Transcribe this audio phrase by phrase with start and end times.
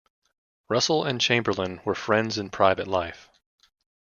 [0.67, 3.29] Russell and Chamberlain were friends in private life.